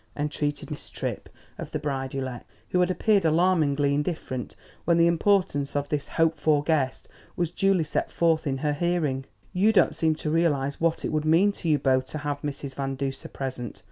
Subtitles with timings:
[0.17, 1.29] entreated Miss Tripp
[1.59, 6.39] of the bride elect, who had appeared alarmingly indifferent when the importance of this hoped
[6.39, 9.25] for guest was duly set forth in her hearing.
[9.53, 12.73] "You don't seem to realise what it would mean to you both to have Mrs.
[12.73, 13.79] Van Duser present.